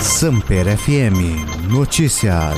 Samper 0.00 0.78
FM 0.78 1.68
Notícias. 1.68 2.56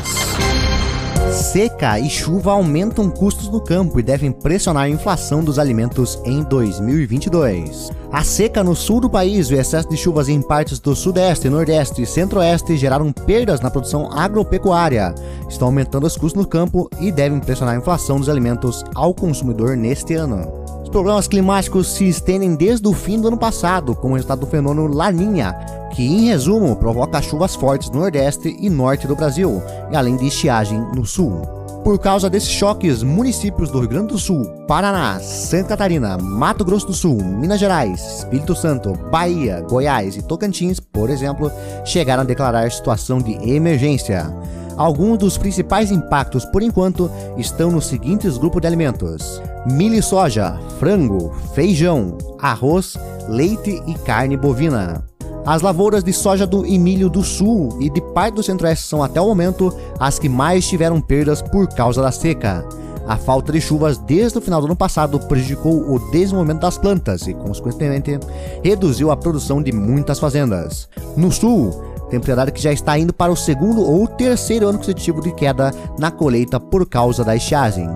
Seca 1.32 1.98
e 1.98 2.10
chuva 2.10 2.52
aumentam 2.52 3.08
custos 3.08 3.48
no 3.48 3.62
campo 3.62 3.98
e 3.98 4.02
devem 4.02 4.30
pressionar 4.30 4.84
a 4.84 4.88
inflação 4.88 5.42
dos 5.42 5.58
alimentos 5.58 6.20
em 6.26 6.42
2022. 6.42 7.90
A 8.12 8.22
seca 8.22 8.62
no 8.62 8.76
sul 8.76 9.00
do 9.00 9.08
país 9.08 9.48
e 9.48 9.54
o 9.54 9.60
excesso 9.60 9.88
de 9.88 9.96
chuvas 9.96 10.28
em 10.28 10.42
partes 10.42 10.78
do 10.78 10.94
sudeste, 10.94 11.48
nordeste 11.48 12.02
e 12.02 12.06
centro-oeste 12.06 12.76
geraram 12.76 13.10
perdas 13.10 13.60
na 13.60 13.70
produção 13.70 14.12
agropecuária. 14.12 15.14
Estão 15.48 15.68
aumentando 15.68 16.06
os 16.06 16.18
custos 16.18 16.42
no 16.42 16.48
campo 16.48 16.90
e 17.00 17.10
devem 17.10 17.40
pressionar 17.40 17.74
a 17.74 17.78
inflação 17.78 18.18
dos 18.18 18.28
alimentos 18.28 18.84
ao 18.94 19.14
consumidor 19.14 19.78
neste 19.78 20.14
ano. 20.14 20.46
Os 20.82 20.90
problemas 20.90 21.26
climáticos 21.26 21.94
se 21.94 22.06
estendem 22.06 22.54
desde 22.54 22.86
o 22.86 22.92
fim 22.92 23.18
do 23.18 23.28
ano 23.28 23.38
passado, 23.38 23.94
como 23.94 24.14
resultado 24.14 24.40
do 24.40 24.46
fenômeno 24.46 24.92
Laninha, 24.92 25.79
que, 25.90 26.06
em 26.06 26.28
resumo, 26.28 26.76
provoca 26.76 27.22
chuvas 27.22 27.54
fortes 27.54 27.90
no 27.90 28.00
Nordeste 28.00 28.56
e 28.58 28.70
Norte 28.70 29.06
do 29.06 29.16
Brasil, 29.16 29.62
e 29.90 29.96
além 29.96 30.16
de 30.16 30.26
estiagem 30.26 30.78
no 30.94 31.04
Sul. 31.04 31.60
Por 31.84 31.98
causa 31.98 32.28
desses 32.28 32.50
choques, 32.50 33.02
municípios 33.02 33.70
do 33.70 33.80
Rio 33.80 33.88
Grande 33.88 34.08
do 34.08 34.18
Sul, 34.18 34.44
Paraná, 34.68 35.18
Santa 35.18 35.70
Catarina, 35.70 36.18
Mato 36.18 36.64
Grosso 36.64 36.86
do 36.86 36.92
Sul, 36.92 37.16
Minas 37.24 37.58
Gerais, 37.58 38.18
Espírito 38.18 38.54
Santo, 38.54 38.92
Bahia, 39.10 39.62
Goiás 39.62 40.14
e 40.14 40.22
Tocantins, 40.22 40.78
por 40.78 41.08
exemplo, 41.08 41.50
chegaram 41.84 42.22
a 42.22 42.26
declarar 42.26 42.70
situação 42.70 43.18
de 43.18 43.32
emergência. 43.50 44.30
Alguns 44.76 45.18
dos 45.18 45.38
principais 45.38 45.90
impactos, 45.90 46.44
por 46.44 46.62
enquanto, 46.62 47.10
estão 47.36 47.70
nos 47.70 47.86
seguintes 47.86 48.36
grupos 48.36 48.60
de 48.60 48.66
alimentos: 48.66 49.42
milho 49.66 49.96
e 49.96 50.02
soja, 50.02 50.58
frango, 50.78 51.34
feijão, 51.54 52.16
arroz, 52.38 52.96
leite 53.28 53.82
e 53.86 53.94
carne 53.94 54.36
bovina. 54.36 55.09
As 55.50 55.62
lavouras 55.62 56.04
de 56.04 56.12
soja 56.12 56.46
do 56.46 56.64
e 56.64 56.78
milho 56.78 57.10
do 57.10 57.24
sul 57.24 57.76
e 57.80 57.90
de 57.90 58.00
parte 58.00 58.34
do 58.34 58.42
centro-oeste 58.42 58.86
são 58.86 59.02
até 59.02 59.20
o 59.20 59.26
momento 59.26 59.76
as 59.98 60.16
que 60.16 60.28
mais 60.28 60.64
tiveram 60.68 61.00
perdas 61.00 61.42
por 61.42 61.66
causa 61.66 62.00
da 62.00 62.12
seca. 62.12 62.64
A 63.04 63.16
falta 63.16 63.50
de 63.50 63.60
chuvas 63.60 63.98
desde 63.98 64.38
o 64.38 64.40
final 64.40 64.60
do 64.60 64.66
ano 64.66 64.76
passado 64.76 65.18
prejudicou 65.18 65.92
o 65.92 65.98
desenvolvimento 66.12 66.60
das 66.60 66.78
plantas 66.78 67.26
e, 67.26 67.34
consequentemente, 67.34 68.20
reduziu 68.62 69.10
a 69.10 69.16
produção 69.16 69.60
de 69.60 69.72
muitas 69.72 70.20
fazendas. 70.20 70.88
No 71.16 71.32
sul, 71.32 71.82
temporada 72.10 72.50
que 72.50 72.60
já 72.60 72.72
está 72.72 72.98
indo 72.98 73.12
para 73.12 73.32
o 73.32 73.36
segundo 73.36 73.80
ou 73.80 74.06
terceiro 74.06 74.68
ano 74.68 74.78
consecutivo 74.78 75.22
de 75.22 75.32
queda 75.32 75.72
na 75.98 76.10
colheita 76.10 76.60
por 76.60 76.86
causa 76.86 77.24
da 77.24 77.34
estiagem. 77.34 77.88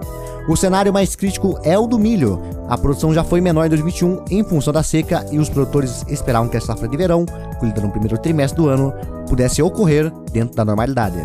O 0.48 0.56
cenário 0.56 0.92
mais 0.92 1.16
crítico 1.16 1.58
é 1.62 1.78
o 1.78 1.86
do 1.86 1.98
milho. 1.98 2.40
A 2.68 2.76
produção 2.76 3.14
já 3.14 3.24
foi 3.24 3.40
menor 3.40 3.64
em 3.66 3.70
2021 3.70 4.24
em 4.30 4.44
função 4.44 4.72
da 4.72 4.82
seca 4.82 5.26
e 5.32 5.38
os 5.38 5.48
produtores 5.48 6.04
esperavam 6.08 6.48
que 6.48 6.56
a 6.56 6.60
safra 6.60 6.86
de 6.86 6.96
verão, 6.96 7.24
colhida 7.58 7.80
no 7.80 7.90
primeiro 7.90 8.18
trimestre 8.18 8.62
do 8.62 8.68
ano, 8.68 8.92
pudesse 9.26 9.62
ocorrer 9.62 10.12
dentro 10.32 10.54
da 10.54 10.64
normalidade. 10.64 11.18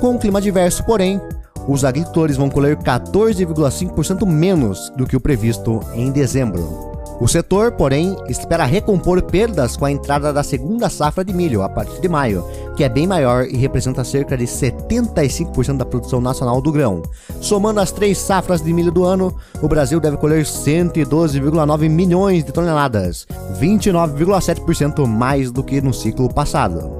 Com 0.00 0.16
o 0.16 0.18
clima 0.18 0.40
diverso, 0.40 0.82
porém, 0.84 1.20
os 1.68 1.84
agricultores 1.84 2.36
vão 2.36 2.50
colher 2.50 2.76
14,5% 2.76 4.26
menos 4.26 4.90
do 4.96 5.06
que 5.06 5.16
o 5.16 5.20
previsto 5.20 5.80
em 5.94 6.10
dezembro. 6.10 6.91
O 7.22 7.28
setor, 7.28 7.70
porém, 7.70 8.16
espera 8.28 8.64
recompor 8.64 9.22
perdas 9.22 9.76
com 9.76 9.84
a 9.84 9.92
entrada 9.92 10.32
da 10.32 10.42
segunda 10.42 10.90
safra 10.90 11.24
de 11.24 11.32
milho 11.32 11.62
a 11.62 11.68
partir 11.68 12.00
de 12.00 12.08
maio, 12.08 12.44
que 12.74 12.82
é 12.82 12.88
bem 12.88 13.06
maior 13.06 13.46
e 13.46 13.56
representa 13.56 14.02
cerca 14.02 14.36
de 14.36 14.42
75% 14.42 15.76
da 15.76 15.84
produção 15.84 16.20
nacional 16.20 16.60
do 16.60 16.72
grão. 16.72 17.00
Somando 17.40 17.78
as 17.78 17.92
três 17.92 18.18
safras 18.18 18.60
de 18.60 18.72
milho 18.72 18.90
do 18.90 19.04
ano, 19.04 19.32
o 19.62 19.68
Brasil 19.68 20.00
deve 20.00 20.16
colher 20.16 20.42
112,9 20.42 21.88
milhões 21.88 22.42
de 22.42 22.50
toneladas, 22.50 23.24
29,7% 23.60 25.06
mais 25.06 25.52
do 25.52 25.62
que 25.62 25.80
no 25.80 25.94
ciclo 25.94 26.28
passado. 26.28 26.90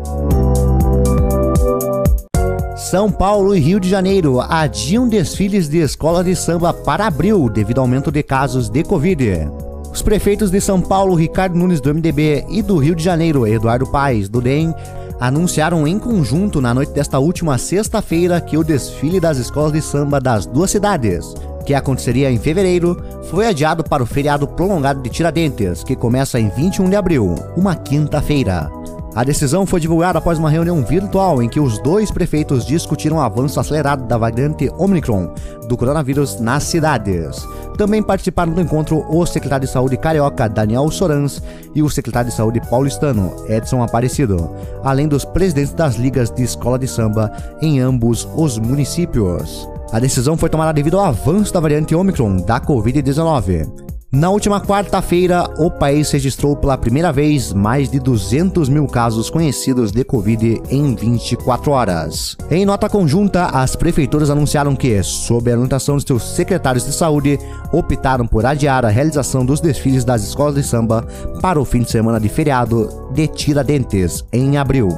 São 2.76 3.10
Paulo 3.10 3.56
e 3.56 3.58
Rio 3.58 3.80
de 3.80 3.88
Janeiro 3.88 4.40
adiam 4.40 5.08
desfiles 5.08 5.68
de 5.68 5.78
escola 5.78 6.22
de 6.22 6.36
samba 6.36 6.72
para 6.72 7.08
abril 7.08 7.48
devido 7.48 7.78
ao 7.78 7.84
aumento 7.84 8.12
de 8.12 8.22
casos 8.22 8.68
de 8.68 8.84
Covid. 8.84 9.71
Os 9.92 10.00
prefeitos 10.00 10.50
de 10.50 10.58
São 10.58 10.80
Paulo, 10.80 11.14
Ricardo 11.14 11.54
Nunes 11.54 11.78
do 11.78 11.94
MDB, 11.94 12.46
e 12.48 12.62
do 12.62 12.78
Rio 12.78 12.94
de 12.94 13.04
Janeiro, 13.04 13.46
Eduardo 13.46 13.86
Paes, 13.86 14.26
do 14.26 14.40
DEM, 14.40 14.74
anunciaram 15.20 15.86
em 15.86 15.98
conjunto 15.98 16.62
na 16.62 16.72
noite 16.72 16.92
desta 16.92 17.18
última 17.18 17.58
sexta-feira 17.58 18.40
que 18.40 18.56
o 18.56 18.64
desfile 18.64 19.20
das 19.20 19.36
escolas 19.36 19.72
de 19.72 19.82
samba 19.82 20.18
das 20.18 20.46
duas 20.46 20.70
cidades, 20.70 21.34
que 21.66 21.74
aconteceria 21.74 22.30
em 22.30 22.38
fevereiro, 22.38 23.00
foi 23.24 23.46
adiado 23.46 23.84
para 23.84 24.02
o 24.02 24.06
feriado 24.06 24.48
prolongado 24.48 25.02
de 25.02 25.10
Tiradentes, 25.10 25.84
que 25.84 25.94
começa 25.94 26.40
em 26.40 26.48
21 26.48 26.88
de 26.88 26.96
abril, 26.96 27.34
uma 27.54 27.76
quinta-feira. 27.76 28.70
A 29.14 29.24
decisão 29.24 29.66
foi 29.66 29.78
divulgada 29.78 30.18
após 30.18 30.38
uma 30.38 30.48
reunião 30.48 30.82
virtual 30.82 31.42
em 31.42 31.48
que 31.48 31.60
os 31.60 31.78
dois 31.82 32.10
prefeitos 32.10 32.64
discutiram 32.64 33.18
o 33.18 33.20
avanço 33.20 33.60
acelerado 33.60 34.04
da 34.06 34.16
variante 34.16 34.70
Omicron 34.78 35.34
do 35.68 35.76
coronavírus 35.76 36.40
nas 36.40 36.62
cidades. 36.62 37.46
Também 37.76 38.02
participaram 38.02 38.52
do 38.52 38.60
encontro 38.60 39.04
o 39.10 39.26
secretário 39.26 39.66
de 39.66 39.72
Saúde 39.72 39.98
carioca 39.98 40.48
Daniel 40.48 40.90
Sorans 40.90 41.42
e 41.74 41.82
o 41.82 41.90
secretário 41.90 42.30
de 42.30 42.36
Saúde 42.36 42.60
paulistano 42.70 43.34
Edson 43.48 43.82
Aparecido, 43.82 44.50
além 44.82 45.06
dos 45.06 45.26
presidentes 45.26 45.74
das 45.74 45.96
ligas 45.96 46.30
de 46.30 46.42
escola 46.42 46.78
de 46.78 46.88
samba 46.88 47.30
em 47.60 47.80
ambos 47.80 48.26
os 48.34 48.58
municípios. 48.58 49.68
A 49.92 49.98
decisão 49.98 50.38
foi 50.38 50.48
tomada 50.48 50.72
devido 50.72 50.98
ao 50.98 51.04
avanço 51.04 51.52
da 51.52 51.60
variante 51.60 51.94
Omicron 51.94 52.36
da 52.38 52.58
Covid-19. 52.58 53.81
Na 54.14 54.28
última 54.28 54.60
quarta-feira, 54.60 55.48
o 55.56 55.70
país 55.70 56.10
registrou 56.10 56.54
pela 56.54 56.76
primeira 56.76 57.10
vez 57.10 57.50
mais 57.54 57.90
de 57.90 57.98
200 57.98 58.68
mil 58.68 58.86
casos 58.86 59.30
conhecidos 59.30 59.90
de 59.90 60.04
Covid 60.04 60.60
em 60.68 60.94
24 60.94 61.70
horas. 61.70 62.36
Em 62.50 62.66
nota 62.66 62.90
conjunta, 62.90 63.46
as 63.46 63.74
prefeituras 63.74 64.28
anunciaram 64.28 64.76
que, 64.76 65.02
sob 65.02 65.50
a 65.50 65.54
orientação 65.54 65.96
de 65.96 66.06
seus 66.06 66.24
secretários 66.34 66.84
de 66.84 66.92
saúde, 66.92 67.38
optaram 67.72 68.26
por 68.26 68.44
adiar 68.44 68.84
a 68.84 68.90
realização 68.90 69.46
dos 69.46 69.60
desfiles 69.60 70.04
das 70.04 70.22
escolas 70.22 70.56
de 70.56 70.62
samba 70.62 71.06
para 71.40 71.58
o 71.58 71.64
fim 71.64 71.80
de 71.80 71.90
semana 71.90 72.20
de 72.20 72.28
feriado 72.28 73.08
de 73.14 73.26
Tiradentes, 73.26 74.22
em 74.30 74.58
abril. 74.58 74.90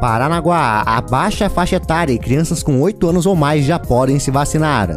Paranaguá, 0.00 0.82
abaixa 0.86 1.46
a 1.46 1.50
faixa 1.50 1.76
etária 1.76 2.14
e 2.14 2.18
crianças 2.18 2.62
com 2.62 2.80
8 2.80 3.06
anos 3.06 3.26
ou 3.26 3.36
mais 3.36 3.66
já 3.66 3.78
podem 3.78 4.18
se 4.18 4.30
vacinar. 4.30 4.88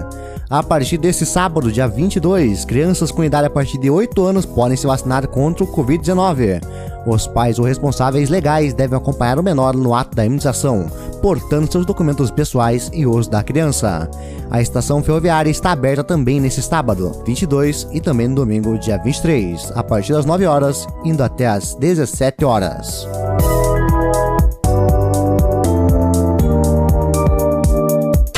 A 0.50 0.62
partir 0.62 0.98
desse 0.98 1.26
sábado, 1.26 1.72
dia 1.72 1.88
22, 1.88 2.66
crianças 2.66 3.12
com 3.12 3.24
idade 3.24 3.48
a 3.48 3.50
partir 3.50 3.80
de 3.80 3.90
8 3.90 4.24
anos 4.24 4.46
podem 4.46 4.78
se 4.78 4.86
vacinar 4.86 5.28
contra 5.28 5.64
o 5.64 5.68
Covid-19. 5.68 6.62
Os 7.06 7.26
pais 7.26 7.58
ou 7.58 7.66
responsáveis 7.66 8.30
legais 8.30 8.74
devem 8.74 8.98
acompanhar 8.98 9.40
o 9.40 9.44
menor 9.44 9.76
no 9.76 9.96
ato 9.96 10.16
da 10.16 10.26
imunização, 10.26 10.86
portando 11.20 11.72
seus 11.72 11.86
documentos 11.86 12.30
pessoais 12.30 12.92
e 12.94 13.08
os 13.08 13.28
da 13.28 13.42
criança. 13.42 14.10
A 14.52 14.62
estação 14.62 15.02
ferroviária 15.02 15.50
está 15.50 15.72
aberta 15.72 16.04
também 16.04 16.40
nesse 16.40 16.62
sábado, 16.62 17.24
22, 17.26 17.88
e 17.92 18.00
também 18.00 18.28
no 18.28 18.36
domingo, 18.36 18.78
dia 18.78 19.00
23, 19.00 19.72
a 19.76 19.84
partir 19.84 20.14
das 20.14 20.26
9 20.26 20.46
horas, 20.46 20.88
indo 21.04 21.24
até 21.24 21.48
as 21.48 21.74
17 21.74 22.46
horas. 22.46 23.08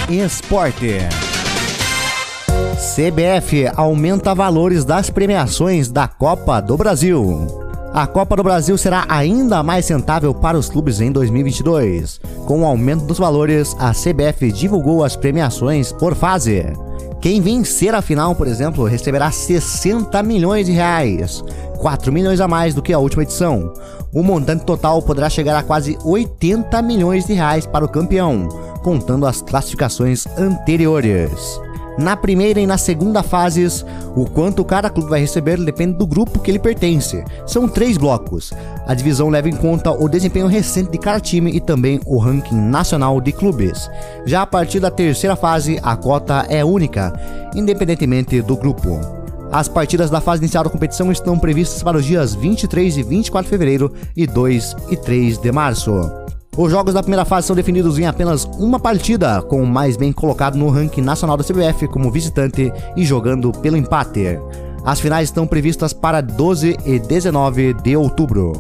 Esporte. 0.09 1.27
CBF 2.97 3.69
aumenta 3.75 4.34
valores 4.34 4.84
das 4.84 5.08
premiações 5.08 5.88
da 5.88 6.08
Copa 6.08 6.59
do 6.59 6.75
Brasil. 6.75 7.46
A 7.94 8.08
Copa 8.08 8.35
do 8.35 8.41
Brasil 8.41 8.75
será 8.75 9.06
ainda 9.08 9.62
mais 9.62 9.88
rentável 9.88 10.34
para 10.34 10.58
os 10.58 10.68
clubes 10.68 11.00
em 11.00 11.12
2022. 11.12 12.19
Com 12.47 12.63
o 12.63 12.66
aumento 12.66 13.06
dos 13.06 13.19
valores, 13.19 13.75
a 13.78 13.91
CBF 13.91 14.52
divulgou 14.52 15.03
as 15.03 15.16
premiações 15.16 15.91
por 15.91 16.16
fase. 16.16 16.74
Quem 17.22 17.40
vencer 17.40 17.94
a 17.94 18.02
final, 18.02 18.34
por 18.34 18.47
exemplo, 18.47 18.85
receberá 18.85 19.29
60 19.29 20.24
milhões 20.24 20.66
de 20.66 20.72
reais, 20.72 21.44
4 21.78 22.12
milhões 22.12 22.41
a 22.41 22.47
mais 22.47 22.74
do 22.74 22.81
que 22.81 22.94
a 22.94 23.00
última 23.00 23.22
edição. 23.22 23.75
O 24.11 24.23
montante 24.23 24.66
total 24.66 25.03
poderá 25.03 25.29
chegar 25.29 25.55
a 25.55 25.61
quase 25.61 25.99
80 26.03 26.82
milhões 26.82 27.28
de 27.28 27.34
reais 27.34 27.67
para 27.67 27.85
o 27.85 27.90
campeão, 27.90 28.47
contando 28.82 29.28
as 29.28 29.40
classificações 29.40 30.26
anteriores. 30.35 31.59
Na 31.97 32.16
primeira 32.16 32.59
e 32.59 32.67
na 32.67 32.78
segunda 32.78 33.23
fases, 33.23 33.84
o 34.16 34.26
quanto 34.26 34.64
cada 34.64 34.90
clube 34.90 35.09
vai 35.09 35.20
receber 35.20 35.58
depende 35.58 35.97
do 35.97 36.05
grupo 36.05 36.40
que 36.40 36.52
ele 36.52 36.59
pertence. 36.59 37.23
São 37.46 37.67
três 37.67 37.97
blocos. 37.97 38.53
A 38.85 38.94
divisão 38.94 39.29
leva 39.29 39.49
em 39.49 39.55
conta 39.55 39.91
o 39.91 40.08
desempenho 40.08 40.46
recente 40.46 40.91
de 40.91 40.97
cada 40.99 41.20
time 41.20 41.52
e 41.52 41.59
também 41.59 41.99
o 42.05 42.20
ranking 42.20 42.55
nacional 42.55 43.20
de 43.20 43.32
clubes. 43.32 43.90
Já 44.26 44.44
a 44.44 44.47
partir 44.47 44.79
da 44.79 44.91
terceira 44.91 45.35
fase, 45.35 45.79
a 45.82 45.96
cota 45.96 46.46
é 46.49 46.64
única, 46.64 47.14
independentemente 47.55 48.41
do 48.44 48.55
grupo. 48.55 48.99
As 49.52 49.67
partidas 49.67 50.09
da 50.09 50.22
fase 50.22 50.41
inicial 50.41 50.66
da 50.66 50.70
competição 50.70 51.11
estão 51.11 51.40
previstas 51.40 51.82
para 51.82 51.97
os 51.97 52.05
dias 52.05 52.35
23 52.35 52.97
e 52.97 53.03
24 53.03 53.46
de 53.46 53.49
fevereiro 53.49 53.94
e 54.16 54.28
2 54.28 54.76
e 54.91 54.97
3 54.97 55.38
de 55.40 55.52
março. 55.52 56.27
Os 56.58 56.72
jogos 56.72 56.96
da 56.96 57.04
primeira 57.04 57.24
fase 57.24 57.46
são 57.46 57.56
definidos 57.56 58.00
em 58.00 58.08
apenas 58.08 58.46
uma 58.58 58.80
partida, 58.80 59.44
com 59.44 59.62
o 59.62 59.68
mais 59.68 59.96
bem 59.96 60.12
colocado 60.12 60.58
no 60.58 60.70
ranking 60.70 61.02
nacional 61.02 61.38
da 61.38 61.44
CBF 61.44 61.88
como 61.88 62.09
visitante 62.09 62.74
e 62.96 63.06
jogando 63.06 63.52
pelo 63.52 63.78
empate. 63.78 64.40
As 64.84 65.00
finais 65.00 65.30
estão 65.30 65.46
previstas 65.46 65.94
para 65.94 66.20
12 66.20 66.76
e 66.84 66.98
19 66.98 67.76
de 67.76 67.96
outubro. 67.96 68.54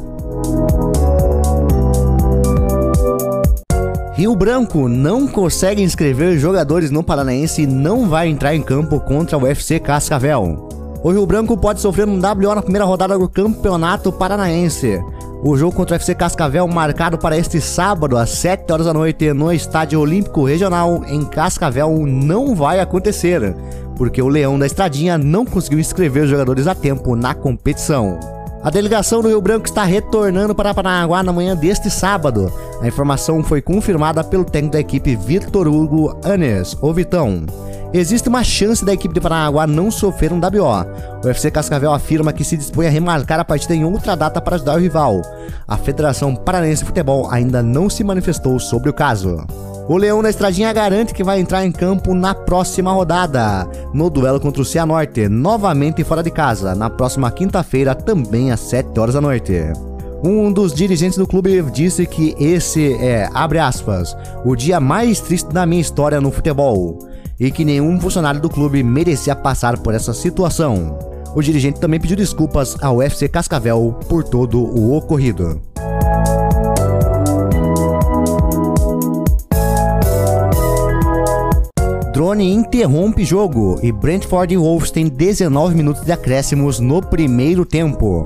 Rio 4.13 4.35
Branco 4.35 4.87
não 4.87 5.27
consegue 5.27 5.81
inscrever 5.81 6.37
jogadores 6.37 6.91
no 6.91 7.01
Paranaense 7.01 7.63
e 7.63 7.67
não 7.67 8.07
vai 8.07 8.27
entrar 8.27 8.55
em 8.55 8.61
campo 8.61 8.99
contra 8.99 9.39
o 9.39 9.41
UFC 9.41 9.79
Cascavel. 9.79 10.69
O 11.03 11.11
Rio 11.11 11.25
Branco 11.25 11.57
pode 11.57 11.79
sofrer 11.79 12.07
um 12.07 12.19
WO 12.19 12.53
na 12.53 12.61
primeira 12.61 12.85
rodada 12.85 13.17
do 13.17 13.27
Campeonato 13.27 14.11
Paranaense. 14.11 14.99
O 15.43 15.55
jogo 15.55 15.75
contra 15.75 15.93
o 15.93 15.97
FC 15.97 16.15
Cascavel, 16.15 16.67
marcado 16.67 17.17
para 17.17 17.37
este 17.37 17.61
sábado 17.61 18.17
às 18.17 18.29
7 18.31 18.71
horas 18.73 18.87
da 18.87 18.93
noite 18.93 19.31
no 19.33 19.53
Estádio 19.53 19.99
Olímpico 19.99 20.43
Regional 20.43 21.03
em 21.07 21.23
Cascavel, 21.23 22.05
não 22.07 22.55
vai 22.55 22.79
acontecer, 22.79 23.55
porque 23.95 24.21
o 24.21 24.27
Leão 24.27 24.57
da 24.57 24.65
Estradinha 24.65 25.17
não 25.17 25.45
conseguiu 25.45 25.79
inscrever 25.79 26.23
os 26.23 26.29
jogadores 26.29 26.65
a 26.65 26.73
tempo 26.73 27.15
na 27.15 27.35
competição. 27.35 28.36
A 28.63 28.69
delegação 28.69 29.21
do 29.21 29.27
Rio 29.27 29.41
Branco 29.41 29.65
está 29.65 29.83
retornando 29.83 30.53
para 30.53 30.73
Paranaguá 30.73 31.21
na 31.23 31.31
manhã 31.31 31.55
deste 31.55 31.89
sábado. 31.89 32.51
A 32.81 32.87
informação 32.87 33.43
foi 33.43 33.61
confirmada 33.61 34.23
pelo 34.23 34.43
técnico 34.43 34.73
da 34.73 34.79
equipe 34.79 35.15
Vitor 35.15 35.67
Hugo 35.67 36.19
Anes, 36.23 36.75
o 36.81 36.91
Vitão. 36.91 37.45
Existe 37.93 38.27
uma 38.27 38.43
chance 38.43 38.83
da 38.83 38.93
equipe 38.93 39.13
de 39.13 39.21
Paranaguá 39.21 39.65
não 39.65 39.89
sofrer 39.89 40.33
um 40.33 40.39
WO. 40.39 40.85
O 41.23 41.27
UFC 41.27 41.49
Cascavel 41.49 41.93
afirma 41.93 42.33
que 42.33 42.43
se 42.43 42.57
dispõe 42.57 42.87
a 42.87 42.89
remarcar 42.89 43.39
a 43.39 43.45
partida 43.45 43.75
em 43.75 43.85
outra 43.85 44.15
data 44.15 44.41
para 44.41 44.55
ajudar 44.55 44.75
o 44.75 44.79
rival. 44.79 45.21
A 45.67 45.77
Federação 45.77 46.35
Paranense 46.35 46.81
de 46.81 46.87
Futebol 46.87 47.29
ainda 47.31 47.63
não 47.63 47.89
se 47.89 48.03
manifestou 48.03 48.59
sobre 48.59 48.89
o 48.89 48.93
caso. 48.93 49.37
O 49.89 49.95
Leão 49.95 50.21
da 50.21 50.29
Estradinha 50.29 50.73
garante 50.73 51.13
que 51.13 51.23
vai 51.23 51.39
entrar 51.39 51.65
em 51.65 51.71
campo 51.71 52.13
na 52.13 52.35
próxima 52.35 52.91
rodada, 52.91 53.65
no 53.93 54.09
duelo 54.09 54.37
contra 54.37 54.61
o 54.61 54.65
Cianorte, 54.65 55.29
novamente 55.29 56.03
fora 56.03 56.21
de 56.21 56.29
casa, 56.29 56.75
na 56.75 56.89
próxima 56.89 57.31
quinta-feira, 57.31 57.95
também 57.95 58.51
às 58.51 58.59
7 58.59 58.99
horas 58.99 59.15
da 59.15 59.21
noite. 59.21 59.53
Um 60.21 60.51
dos 60.51 60.73
dirigentes 60.73 61.17
do 61.17 61.25
clube 61.25 61.61
disse 61.71 62.05
que 62.05 62.35
esse 62.37 62.95
é, 62.95 63.29
abre 63.33 63.59
aspas, 63.59 64.13
o 64.43 64.57
dia 64.57 64.77
mais 64.77 65.21
triste 65.21 65.53
da 65.53 65.65
minha 65.65 65.81
história 65.81 66.19
no 66.19 66.31
futebol 66.31 66.99
e 67.39 67.49
que 67.49 67.63
nenhum 67.63 67.97
funcionário 67.97 68.41
do 68.41 68.49
clube 68.49 68.83
merecia 68.83 69.37
passar 69.37 69.77
por 69.77 69.93
essa 69.93 70.13
situação. 70.13 70.99
O 71.33 71.41
dirigente 71.41 71.79
também 71.79 71.99
pediu 71.99 72.17
desculpas 72.17 72.75
ao 72.83 73.01
FC 73.01 73.29
Cascavel 73.29 73.97
por 74.09 74.25
todo 74.25 74.59
o 74.59 74.97
ocorrido. 74.97 75.61
Drone 82.17 82.51
interrompe 82.51 83.23
jogo 83.23 83.79
e 83.83 83.91
Brentford 83.91 84.57
Wolves 84.57 84.89
têm 84.89 85.07
19 85.07 85.75
minutos 85.75 86.03
de 86.03 86.11
acréscimos 86.11 86.79
no 86.79 86.99
primeiro 86.99 87.63
tempo. 87.63 88.25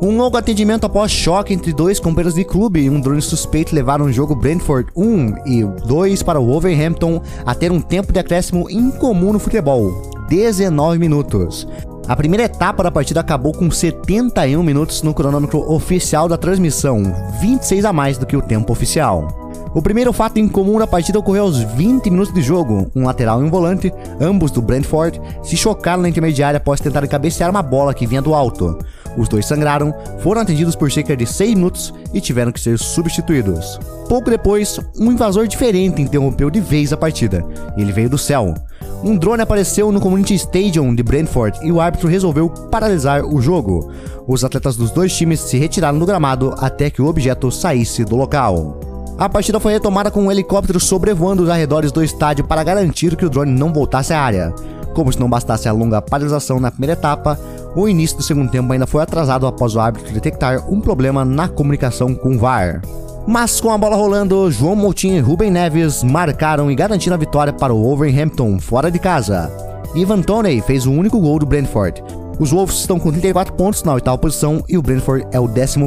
Um 0.00 0.16
longo 0.16 0.36
atendimento 0.36 0.86
após 0.86 1.10
choque 1.10 1.52
entre 1.52 1.72
dois 1.72 1.98
companheiros 1.98 2.36
de 2.36 2.44
clube 2.44 2.82
e 2.82 2.88
um 2.88 3.00
drone 3.00 3.20
suspeito 3.20 3.74
levaram 3.74 4.04
o 4.04 4.12
jogo 4.12 4.36
Brentford 4.36 4.92
1 4.94 5.34
e 5.44 5.64
2 5.64 6.22
para 6.22 6.38
o 6.38 6.46
Wolverhampton 6.46 7.20
a 7.44 7.52
ter 7.52 7.72
um 7.72 7.80
tempo 7.80 8.12
de 8.12 8.20
acréscimo 8.20 8.70
incomum 8.70 9.32
no 9.32 9.40
futebol, 9.40 9.90
19 10.28 11.00
minutos. 11.00 11.66
A 12.06 12.14
primeira 12.14 12.44
etapa 12.44 12.84
da 12.84 12.92
partida 12.92 13.18
acabou 13.18 13.52
com 13.52 13.68
71 13.68 14.62
minutos 14.62 15.02
no 15.02 15.12
cronômetro 15.12 15.68
oficial 15.68 16.28
da 16.28 16.38
transmissão, 16.38 17.02
26 17.40 17.84
a 17.84 17.92
mais 17.92 18.16
do 18.16 18.24
que 18.24 18.36
o 18.36 18.42
tempo 18.42 18.72
oficial. 18.72 19.41
O 19.74 19.80
primeiro 19.80 20.12
fato 20.12 20.38
em 20.38 20.46
comum 20.46 20.78
da 20.78 20.86
partida 20.86 21.18
ocorreu 21.18 21.44
aos 21.44 21.58
20 21.58 22.10
minutos 22.10 22.34
de 22.34 22.42
jogo. 22.42 22.90
Um 22.94 23.06
lateral 23.06 23.40
e 23.40 23.44
um 23.44 23.50
volante, 23.50 23.90
ambos 24.20 24.50
do 24.50 24.60
Brentford, 24.60 25.18
se 25.42 25.56
chocaram 25.56 26.02
na 26.02 26.10
intermediária 26.10 26.58
após 26.58 26.78
tentar 26.78 27.06
cabecear 27.06 27.50
uma 27.50 27.62
bola 27.62 27.94
que 27.94 28.06
vinha 28.06 28.20
do 28.20 28.34
alto. 28.34 28.78
Os 29.16 29.28
dois 29.28 29.46
sangraram, 29.46 29.94
foram 30.20 30.42
atendidos 30.42 30.76
por 30.76 30.92
cerca 30.92 31.16
de 31.16 31.24
6 31.24 31.54
minutos 31.54 31.94
e 32.12 32.20
tiveram 32.20 32.52
que 32.52 32.60
ser 32.60 32.78
substituídos. 32.78 33.80
Pouco 34.10 34.28
depois, 34.28 34.78
um 34.98 35.10
invasor 35.10 35.48
diferente 35.48 36.02
interrompeu 36.02 36.50
de 36.50 36.60
vez 36.60 36.92
a 36.92 36.96
partida. 36.96 37.42
Ele 37.74 37.92
veio 37.92 38.10
do 38.10 38.18
céu. 38.18 38.54
Um 39.02 39.16
drone 39.16 39.42
apareceu 39.42 39.90
no 39.90 40.00
Community 40.00 40.34
Stadium 40.34 40.94
de 40.94 41.02
Brentford 41.02 41.58
e 41.62 41.72
o 41.72 41.80
árbitro 41.80 42.08
resolveu 42.08 42.50
paralisar 42.70 43.24
o 43.24 43.40
jogo. 43.40 43.90
Os 44.28 44.44
atletas 44.44 44.76
dos 44.76 44.90
dois 44.90 45.16
times 45.16 45.40
se 45.40 45.56
retiraram 45.56 45.98
do 45.98 46.06
gramado 46.06 46.54
até 46.58 46.90
que 46.90 47.00
o 47.00 47.06
objeto 47.06 47.50
saísse 47.50 48.04
do 48.04 48.16
local. 48.16 48.91
A 49.18 49.28
partida 49.28 49.60
foi 49.60 49.72
retomada 49.72 50.10
com 50.10 50.22
um 50.22 50.32
helicóptero 50.32 50.80
sobrevoando 50.80 51.42
os 51.42 51.48
arredores 51.48 51.92
do 51.92 52.02
estádio 52.02 52.44
para 52.44 52.64
garantir 52.64 53.14
que 53.16 53.26
o 53.26 53.30
drone 53.30 53.52
não 53.52 53.72
voltasse 53.72 54.12
à 54.12 54.20
área. 54.20 54.54
Como 54.94 55.12
se 55.12 55.20
não 55.20 55.28
bastasse 55.28 55.68
a 55.68 55.72
longa 55.72 56.02
paralisação 56.02 56.58
na 56.58 56.70
primeira 56.70 56.94
etapa, 56.94 57.38
o 57.74 57.88
início 57.88 58.16
do 58.16 58.22
segundo 58.22 58.50
tempo 58.50 58.72
ainda 58.72 58.86
foi 58.86 59.02
atrasado 59.02 59.46
após 59.46 59.74
o 59.74 59.80
árbitro 59.80 60.12
detectar 60.12 60.70
um 60.70 60.80
problema 60.80 61.24
na 61.24 61.48
comunicação 61.48 62.14
com 62.14 62.34
o 62.34 62.38
VAR. 62.38 62.82
Mas 63.26 63.60
com 63.60 63.70
a 63.70 63.78
bola 63.78 63.96
rolando, 63.96 64.50
João 64.50 64.74
Moutinho 64.74 65.16
e 65.16 65.20
Ruben 65.20 65.50
Neves 65.50 66.02
marcaram 66.02 66.70
e 66.70 66.74
garantiram 66.74 67.14
a 67.14 67.18
vitória 67.18 67.52
para 67.52 67.72
o 67.72 67.82
Wolverhampton 67.82 68.58
fora 68.58 68.90
de 68.90 68.98
casa. 68.98 69.50
Ivan 69.94 70.22
Toney 70.22 70.60
fez 70.60 70.86
o 70.86 70.92
único 70.92 71.20
gol 71.20 71.38
do 71.38 71.46
Brentford. 71.46 72.02
Os 72.38 72.50
Wolves 72.50 72.80
estão 72.80 72.98
com 72.98 73.12
34 73.12 73.54
pontos 73.54 73.84
na 73.84 73.94
oitava 73.94 74.18
posição 74.18 74.64
e 74.68 74.76
o 74.76 74.82
Brentford 74.82 75.26
é 75.30 75.38
o 75.38 75.46
14 75.46 75.78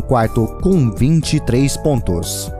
com 0.61 0.91
23 0.91 1.77
pontos. 1.77 2.51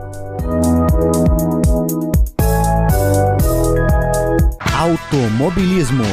Automobilismo. 4.78 6.04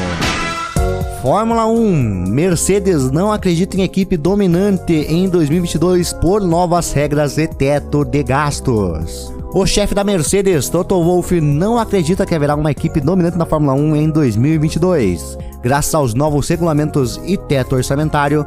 Fórmula 1.22 1.66
1. 1.66 2.28
Mercedes 2.28 3.10
não 3.10 3.32
acredita 3.32 3.76
em 3.76 3.82
equipe 3.82 4.16
dominante 4.16 4.92
em 4.92 5.28
2022 5.28 6.12
por 6.12 6.42
novas 6.42 6.92
regras 6.92 7.38
e 7.38 7.48
teto 7.48 8.04
de 8.04 8.22
gastos. 8.22 9.32
O 9.54 9.64
chefe 9.64 9.94
da 9.94 10.02
Mercedes, 10.02 10.68
Toto 10.68 11.02
Wolff, 11.02 11.40
não 11.40 11.78
acredita 11.78 12.26
que 12.26 12.34
haverá 12.34 12.56
uma 12.56 12.72
equipe 12.72 13.00
dominante 13.00 13.38
na 13.38 13.46
Fórmula 13.46 13.72
1 13.72 13.96
em 13.96 14.10
2022. 14.10 15.38
Graças 15.62 15.94
aos 15.94 16.12
novos 16.12 16.48
regulamentos 16.48 17.20
e 17.24 17.36
teto 17.36 17.76
orçamentário, 17.76 18.44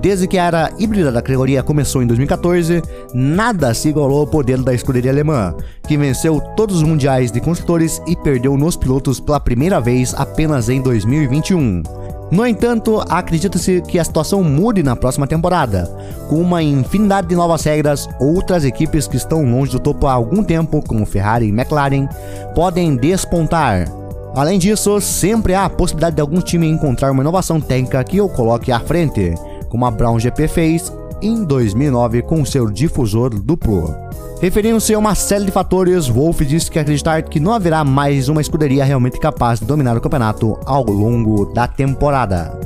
desde 0.00 0.26
que 0.26 0.38
a 0.38 0.44
era 0.44 0.72
híbrida 0.78 1.12
da 1.12 1.20
categoria 1.20 1.62
começou 1.62 2.02
em 2.02 2.06
2014, 2.06 2.82
nada 3.12 3.74
se 3.74 3.88
igualou 3.88 4.20
ao 4.20 4.26
poder 4.26 4.58
da 4.62 4.72
escuderia 4.72 5.10
alemã, 5.10 5.54
que 5.86 5.96
venceu 5.96 6.40
todos 6.56 6.76
os 6.76 6.82
mundiais 6.82 7.30
de 7.30 7.40
construtores 7.40 8.00
e 8.06 8.16
perdeu 8.16 8.56
nos 8.56 8.76
pilotos 8.76 9.20
pela 9.20 9.40
primeira 9.40 9.80
vez 9.80 10.14
apenas 10.14 10.68
em 10.68 10.80
2021. 10.80 11.82
No 12.30 12.46
entanto, 12.46 13.02
acredita-se 13.08 13.82
que 13.82 13.98
a 13.98 14.04
situação 14.04 14.44
mude 14.44 14.84
na 14.84 14.94
próxima 14.94 15.26
temporada. 15.26 15.90
Com 16.28 16.36
uma 16.36 16.62
infinidade 16.62 17.26
de 17.26 17.34
novas 17.34 17.64
regras, 17.64 18.08
outras 18.20 18.64
equipes 18.64 19.08
que 19.08 19.16
estão 19.16 19.44
longe 19.44 19.72
do 19.72 19.80
topo 19.80 20.06
há 20.06 20.12
algum 20.12 20.44
tempo, 20.44 20.80
como 20.86 21.04
Ferrari 21.04 21.46
e 21.46 21.50
McLaren, 21.50 22.08
podem 22.54 22.94
despontar. 22.94 23.88
Além 24.34 24.60
disso, 24.60 25.00
sempre 25.00 25.54
há 25.54 25.64
a 25.64 25.70
possibilidade 25.70 26.16
de 26.16 26.22
algum 26.22 26.40
time 26.40 26.68
encontrar 26.68 27.10
uma 27.10 27.22
inovação 27.22 27.60
técnica 27.60 28.04
que 28.04 28.20
o 28.20 28.28
coloque 28.28 28.70
à 28.70 28.78
frente, 28.78 29.34
como 29.70 29.86
a 29.86 29.90
Brown 29.90 30.18
GP 30.18 30.48
fez 30.48 30.92
em 31.22 31.44
2009 31.44 32.22
com 32.22 32.44
seu 32.44 32.68
difusor 32.68 33.30
duplo. 33.30 33.94
Referindo-se 34.40 34.92
a 34.92 34.98
uma 34.98 35.14
série 35.14 35.44
de 35.44 35.50
fatores, 35.50 36.08
Wolff 36.08 36.44
disse 36.44 36.70
que 36.70 36.78
acreditar 36.78 37.22
que 37.22 37.38
não 37.38 37.52
haverá 37.52 37.84
mais 37.84 38.28
uma 38.28 38.40
escuderia 38.40 38.84
realmente 38.84 39.18
capaz 39.18 39.60
de 39.60 39.66
dominar 39.66 39.96
o 39.96 40.00
campeonato 40.00 40.58
ao 40.66 40.84
longo 40.84 41.46
da 41.46 41.68
temporada. 41.68 42.58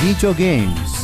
Videogames 0.00 0.94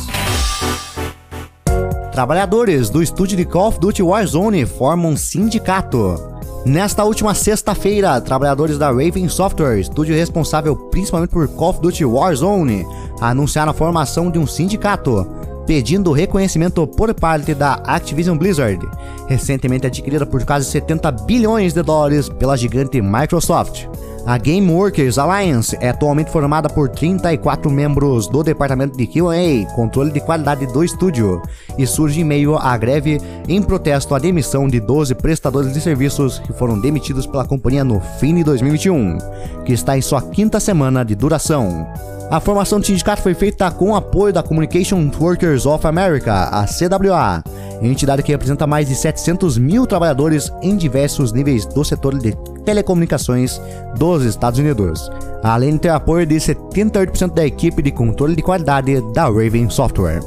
Trabalhadores 2.11 2.89
do 2.89 3.01
estúdio 3.01 3.37
de 3.37 3.45
Call 3.45 3.69
of 3.69 3.79
Duty 3.79 4.03
Warzone 4.03 4.65
formam 4.65 5.11
um 5.11 5.17
sindicato. 5.17 6.30
Nesta 6.63 7.03
última 7.03 7.33
sexta-feira, 7.33 8.21
trabalhadores 8.21 8.77
da 8.77 8.91
Raven 8.91 9.27
Software, 9.27 9.79
estúdio 9.79 10.13
responsável 10.13 10.75
principalmente 10.75 11.31
por 11.31 11.47
Call 11.47 11.69
of 11.71 11.81
Duty 11.81 12.05
Warzone, 12.05 12.85
anunciaram 13.19 13.71
a 13.71 13.73
formação 13.73 14.29
de 14.29 14.37
um 14.37 14.45
sindicato, 14.45 15.27
pedindo 15.65 16.11
reconhecimento 16.11 16.85
por 16.85 17.11
parte 17.15 17.55
da 17.55 17.73
Activision 17.85 18.37
Blizzard, 18.37 18.79
recentemente 19.27 19.87
adquirida 19.87 20.23
por 20.23 20.45
quase 20.45 20.69
70 20.69 21.11
bilhões 21.11 21.73
de 21.73 21.81
dólares 21.81 22.29
pela 22.29 22.55
gigante 22.55 23.01
Microsoft. 23.01 23.87
A 24.25 24.37
Game 24.37 24.71
Workers 24.71 25.17
Alliance 25.17 25.75
é 25.81 25.89
atualmente 25.89 26.29
formada 26.29 26.69
por 26.69 26.87
34 26.89 27.71
membros 27.71 28.27
do 28.27 28.43
departamento 28.43 28.95
de 28.95 29.07
QA, 29.07 29.65
controle 29.75 30.11
de 30.11 30.19
qualidade 30.19 30.67
do 30.67 30.83
estúdio, 30.83 31.41
e 31.77 31.87
surge 31.87 32.21
em 32.21 32.23
meio 32.23 32.55
à 32.55 32.77
greve 32.77 33.19
em 33.47 33.61
protesto 33.61 34.13
à 34.13 34.19
demissão 34.19 34.67
de 34.67 34.79
12 34.79 35.15
prestadores 35.15 35.73
de 35.73 35.81
serviços 35.81 36.37
que 36.39 36.53
foram 36.53 36.79
demitidos 36.79 37.25
pela 37.25 37.45
companhia 37.45 37.83
no 37.83 37.99
fim 38.19 38.35
de 38.35 38.43
2021, 38.43 39.17
que 39.65 39.73
está 39.73 39.97
em 39.97 40.01
sua 40.01 40.21
quinta 40.21 40.59
semana 40.59 41.03
de 41.03 41.15
duração. 41.15 41.87
A 42.29 42.39
formação 42.39 42.79
do 42.79 42.85
sindicato 42.85 43.21
foi 43.21 43.33
feita 43.33 43.69
com 43.71 43.91
o 43.91 43.95
apoio 43.95 44.31
da 44.31 44.43
Communication 44.43 45.09
Workers 45.19 45.65
of 45.65 45.85
America, 45.85 46.31
a 46.31 46.65
CWA, 46.65 47.43
entidade 47.81 48.23
que 48.23 48.31
representa 48.31 48.67
mais 48.67 48.87
de 48.87 48.95
700 48.95 49.57
mil 49.57 49.85
trabalhadores 49.87 50.51
em 50.61 50.77
diversos 50.77 51.33
níveis 51.33 51.65
do 51.65 51.83
setor 51.83 52.17
de 52.17 52.33
telecomunicações 52.63 53.61
dos 53.97 54.23
Estados 54.23 54.59
Unidos, 54.59 55.09
além 55.43 55.73
de 55.73 55.79
ter 55.79 55.89
apoio 55.89 56.25
de 56.25 56.35
78% 56.35 57.33
da 57.33 57.45
equipe 57.45 57.81
de 57.81 57.91
controle 57.91 58.35
de 58.35 58.41
qualidade 58.41 59.01
da 59.13 59.23
Raven 59.25 59.69
Software. 59.69 60.21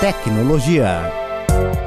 Tecnologia. 0.00 1.10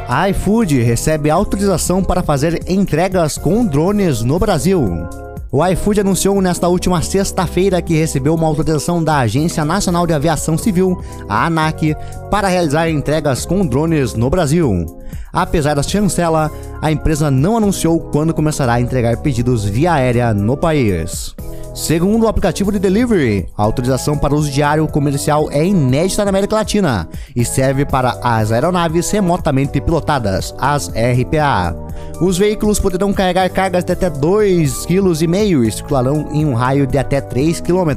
A 0.07 0.29
iFood 0.29 0.81
recebe 0.81 1.29
autorização 1.29 2.03
para 2.03 2.23
fazer 2.23 2.63
entregas 2.67 3.37
com 3.37 3.65
drones 3.65 4.23
no 4.23 4.39
Brasil. 4.39 5.07
O 5.49 5.65
iFood 5.65 6.01
anunciou 6.01 6.41
nesta 6.41 6.67
última 6.67 7.01
sexta-feira 7.01 7.81
que 7.81 7.95
recebeu 7.95 8.35
uma 8.35 8.47
autorização 8.47 9.01
da 9.01 9.19
Agência 9.19 9.63
Nacional 9.63 10.05
de 10.05 10.13
Aviação 10.13 10.57
Civil, 10.57 11.01
a 11.29 11.45
ANAC, 11.45 11.95
para 12.29 12.49
realizar 12.49 12.89
entregas 12.89 13.45
com 13.45 13.65
drones 13.65 14.13
no 14.13 14.29
Brasil. 14.29 14.96
Apesar 15.31 15.75
da 15.75 15.83
chancela, 15.83 16.51
a 16.81 16.91
empresa 16.91 17.29
não 17.29 17.57
anunciou 17.57 17.99
quando 17.99 18.33
começará 18.33 18.73
a 18.73 18.81
entregar 18.81 19.17
pedidos 19.17 19.65
via 19.65 19.93
aérea 19.93 20.33
no 20.33 20.57
país. 20.57 21.35
Segundo 21.77 22.23
o 22.23 22.27
aplicativo 22.27 22.71
de 22.71 22.79
delivery, 22.79 23.45
a 23.55 23.61
autorização 23.61 24.17
para 24.17 24.33
uso 24.33 24.49
diário 24.49 24.87
comercial 24.87 25.47
é 25.51 25.63
inédita 25.63 26.25
na 26.25 26.29
América 26.29 26.55
Latina 26.55 27.07
e 27.35 27.45
serve 27.45 27.85
para 27.85 28.17
as 28.23 28.51
aeronaves 28.51 29.11
remotamente 29.11 29.79
pilotadas, 29.79 30.55
as 30.57 30.87
RPA. 30.89 31.75
Os 32.19 32.35
veículos 32.35 32.79
poderão 32.79 33.13
carregar 33.13 33.47
cargas 33.51 33.83
de 33.83 33.93
até 33.93 34.09
2,5 34.09 34.87
kg 34.87 35.67
e 35.67 35.71
circularão 35.71 36.29
em 36.31 36.45
um 36.45 36.55
raio 36.55 36.87
de 36.87 36.97
até 36.97 37.21
3 37.21 37.61
km, 37.61 37.91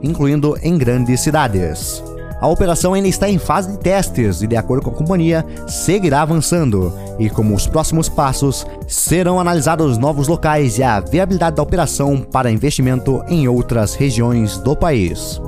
incluindo 0.00 0.56
em 0.62 0.78
grandes 0.78 1.18
cidades. 1.20 2.00
A 2.40 2.46
operação 2.46 2.94
ainda 2.94 3.08
está 3.08 3.28
em 3.28 3.38
fase 3.38 3.72
de 3.72 3.78
testes 3.78 4.42
e, 4.42 4.46
de 4.46 4.56
acordo 4.56 4.84
com 4.84 4.90
a 4.90 4.94
companhia, 4.94 5.44
seguirá 5.66 6.22
avançando. 6.22 6.92
E 7.18 7.28
como 7.28 7.54
os 7.54 7.66
próximos 7.66 8.08
passos, 8.08 8.64
serão 8.86 9.40
analisados 9.40 9.98
novos 9.98 10.28
locais 10.28 10.78
e 10.78 10.82
a 10.82 11.00
viabilidade 11.00 11.56
da 11.56 11.62
operação 11.62 12.20
para 12.20 12.50
investimento 12.50 13.22
em 13.28 13.48
outras 13.48 13.94
regiões 13.94 14.56
do 14.58 14.76
país. 14.76 15.40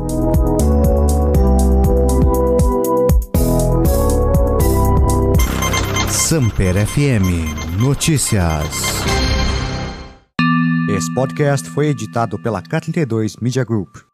Samper 6.08 6.86
FM 6.86 7.80
Notícias. 7.80 8.66
Esse 10.88 11.12
podcast 11.14 11.68
foi 11.70 11.88
editado 11.88 12.36
pela 12.40 12.60
K32 12.60 13.36
Media 13.40 13.64
Group. 13.64 14.09